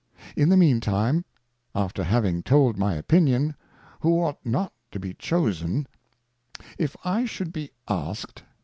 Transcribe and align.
In 0.35 0.49
the 0.49 0.57
mean 0.57 0.79
time, 0.81 1.25
after 1.75 2.03
having 2.03 2.41
told 2.41 2.75
my 2.75 2.95
Opinion, 2.95 3.53
Who 3.99 4.19
ought 4.19 4.43
not 4.43 4.73
to 4.89 4.99
be 4.99 5.13
Chosen: 5.13 5.85
If 6.79 6.95
I 7.05 7.25
should 7.25 7.53
be 7.53 7.69
ask'd. 7.87 8.41